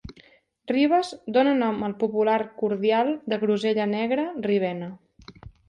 "Ribes" 0.71 1.11
dona 1.35 1.51
nom 1.59 1.77
al 1.89 1.93
popular 2.05 2.39
cordial 2.63 3.13
de 3.35 3.41
grosella 3.47 3.89
negra 3.95 4.29
Ribena. 4.51 4.93